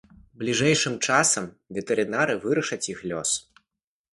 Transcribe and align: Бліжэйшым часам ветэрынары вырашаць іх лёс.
Бліжэйшым 0.43 0.95
часам 1.09 1.45
ветэрынары 1.79 2.33
вырашаць 2.47 2.83
іх 2.95 3.05
лёс. 3.13 3.29